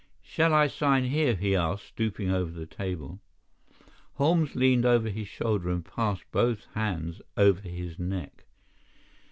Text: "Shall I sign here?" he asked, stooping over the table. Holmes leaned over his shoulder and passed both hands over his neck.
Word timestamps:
"Shall 0.23 0.51
I 0.51 0.65
sign 0.65 1.03
here?" 1.03 1.35
he 1.35 1.55
asked, 1.55 1.85
stooping 1.89 2.31
over 2.31 2.49
the 2.49 2.65
table. 2.65 3.19
Holmes 4.15 4.55
leaned 4.55 4.83
over 4.83 5.09
his 5.09 5.27
shoulder 5.27 5.69
and 5.69 5.85
passed 5.85 6.23
both 6.31 6.65
hands 6.73 7.21
over 7.37 7.61
his 7.61 7.99
neck. 7.99 8.45